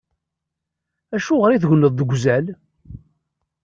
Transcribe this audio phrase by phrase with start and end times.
[1.15, 2.45] Acuɣeṛ i tegneḍ deg uzal?